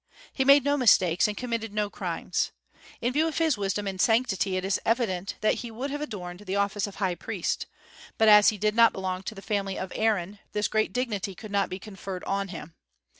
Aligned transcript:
He 0.33 0.43
made 0.43 0.63
no 0.63 0.77
mistakes, 0.77 1.27
and 1.27 1.37
committed 1.37 1.71
no 1.71 1.87
crimes. 1.91 2.51
In 3.01 3.13
view 3.13 3.27
of 3.27 3.37
his 3.37 3.55
wisdom 3.55 3.85
and 3.85 4.01
sanctity 4.01 4.57
it 4.57 4.65
is 4.65 4.81
evident 4.83 5.35
that 5.41 5.59
he 5.61 5.69
would 5.69 5.91
have 5.91 6.01
adorned 6.01 6.39
the 6.39 6.55
office 6.55 6.87
of 6.87 6.95
high 6.95 7.13
priest; 7.13 7.67
but 8.17 8.27
as 8.27 8.49
he 8.49 8.57
did 8.57 8.73
not 8.73 8.93
belong 8.93 9.21
to 9.21 9.35
the 9.35 9.43
family 9.43 9.77
of 9.77 9.93
Aaron, 9.95 10.39
this 10.53 10.67
great 10.67 10.91
dignity 10.91 11.35
could 11.35 11.51
not 11.51 11.69
be 11.69 11.77
conferred 11.77 12.23
on 12.23 12.47
him. 12.47 12.73